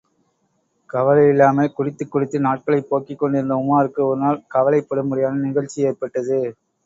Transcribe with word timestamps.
கவலையில்லாமல் 0.89 1.73
குடித்துக் 1.73 2.11
குடித்து 2.11 2.39
நாட்களைப் 2.39 2.89
போக்கிக் 2.89 3.19
கொண்டிருந்த 3.19 3.55
உமாருக்கு 3.57 4.01
ஒருநாள் 4.03 4.43
கவலைப்படும்படியான 4.53 5.41
நிகழ்ச்சி 5.45 5.81
ஏற்பட்டது. 5.83 6.39